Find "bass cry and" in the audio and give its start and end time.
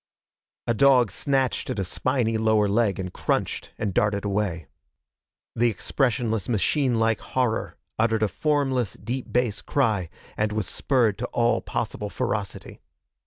9.31-10.53